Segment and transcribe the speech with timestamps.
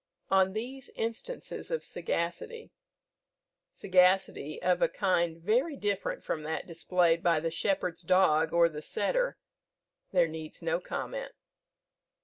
[0.31, 2.71] On these instances of sagacity
[3.71, 8.81] (sagacity of a kind very different from that displayed by the shepherd's dog or the
[8.81, 9.37] setter)
[10.11, 11.33] there needs no comment.